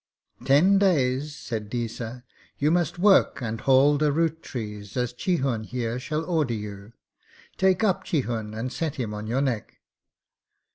[0.45, 2.23] 'Ten days,' said Deesa,
[2.57, 6.93] 'you must work and haul and root trees as Chihun here shall order you.
[7.55, 9.77] Take up Chihun and set him on your neck!'